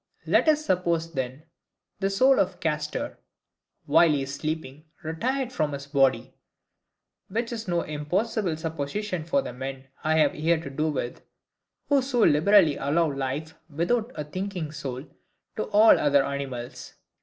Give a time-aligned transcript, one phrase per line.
[0.25, 1.43] Let us suppose, then,
[1.99, 3.19] the soul of Castor,
[3.85, 6.33] while he is sleeping, retired from his body;
[7.27, 11.21] which is no impossible supposition for the men I have here to do with,
[11.87, 15.05] who so liberally allow life, without a thinking soul,
[15.55, 16.95] to all other animals.